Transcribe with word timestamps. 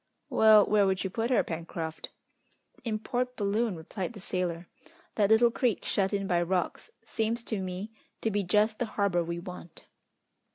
"Well, 0.31 0.65
where 0.65 0.87
would 0.87 1.03
you 1.03 1.11
put 1.11 1.29
her, 1.29 1.43
Pencroft?" 1.43 2.09
"In 2.83 2.97
Port 2.97 3.35
Balloon," 3.35 3.75
replied 3.75 4.13
the 4.13 4.19
sailor. 4.19 4.67
"That 5.13 5.29
little 5.29 5.51
creek, 5.51 5.85
shut 5.85 6.11
in 6.11 6.25
by 6.25 6.41
rocks, 6.41 6.89
seems 7.03 7.43
to 7.43 7.61
me 7.61 7.91
to 8.21 8.31
be 8.31 8.41
just 8.41 8.79
the 8.79 8.85
harbour 8.97 9.23
we 9.23 9.37
want." 9.37 9.85